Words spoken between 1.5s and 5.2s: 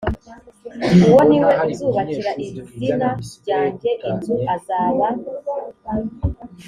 uzubakira izina ryanjye inzu azaba